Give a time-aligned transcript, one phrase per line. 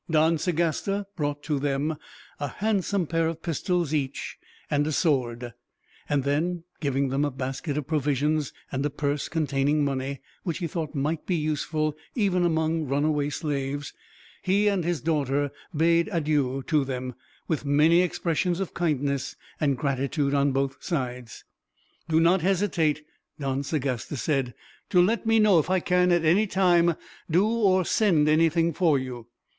[0.09, 1.95] Don Sagasta brought to them
[2.39, 5.53] a handsome pair of pistols, each, and a sword;
[6.09, 10.65] and then, giving them a basket of provisions and a purse containing money, which he
[10.65, 13.93] thought might be useful even among runaway slaves,
[14.41, 17.13] he and his daughter bade adieu to them,
[17.47, 21.43] with many expressions of kindness and gratitude, on both sides.
[22.09, 23.03] "Do not hesitate,"
[23.39, 24.55] Don Sagasta said,
[24.89, 26.95] "to let me know if I can, at any time,
[27.29, 29.27] do or send anything for you.